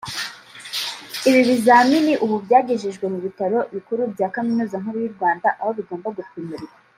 Ibi 1.29 1.41
bizamini 1.49 2.13
ubu 2.23 2.35
byagejejwe 2.45 3.05
mu 3.13 3.19
bitaro 3.25 3.57
bikuru 3.75 4.01
bya 4.13 4.27
Kaminuza 4.33 4.75
Nkuru 4.81 4.97
y’u 5.03 5.13
Rwanda 5.15 5.47
aho 5.59 5.71
bigomba 5.77 6.09
gupimirwa 6.19 6.73